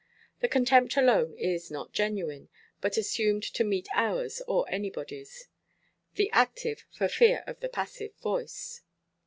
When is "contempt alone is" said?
0.47-1.69